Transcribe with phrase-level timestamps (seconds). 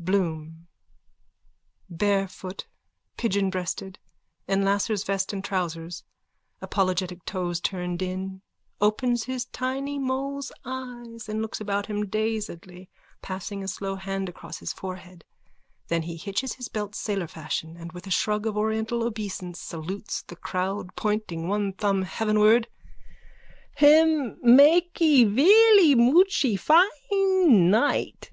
[0.00, 0.66] BLOOM:
[1.88, 2.64] _(Barefoot,
[3.16, 3.98] pigeonbreasted,
[4.48, 6.02] in lascar's vest and trousers,
[6.60, 8.42] apologetic toes turned in,
[8.80, 12.90] opens his tiny mole's eyes and looks about him dazedly,
[13.22, 15.24] passing a slow hand across his forehead.
[15.86, 20.22] Then he hitches his belt sailor fashion and with a shrug of oriental obeisance salutes
[20.22, 22.66] the court, pointing one thumb heavenward.)_
[23.76, 28.32] Him makee velly muchee fine night.